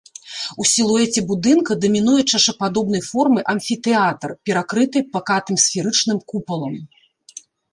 [0.63, 6.75] У сілуэце будынка дамінуе чашападобнай формы амфітэатр, перакрыты пакатым сферычным купалам.